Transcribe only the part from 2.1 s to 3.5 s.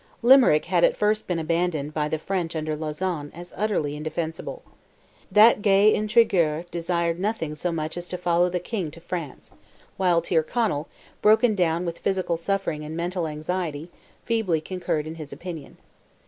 French under Lauzan,